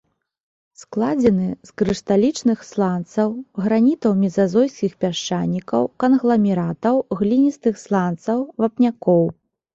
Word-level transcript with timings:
Складзены 0.83 1.49
з 1.69 1.73
крышталічных 1.81 2.63
сланцаў, 2.69 3.29
гранітаў 3.67 4.11
мезазойскіх 4.23 4.97
пясчанікаў, 5.07 5.87
кангламератаў, 6.07 6.95
гліністых 7.23 7.75
сланцаў, 7.85 8.39
вапнякоў. 8.67 9.25